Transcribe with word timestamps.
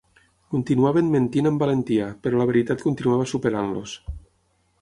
Continuaven 0.53 1.11
mentint 1.15 1.49
amb 1.51 1.61
valentia, 1.65 2.09
però 2.25 2.39
la 2.41 2.47
veritat 2.53 2.85
continuava 2.89 3.29
superant-los. 3.35 3.95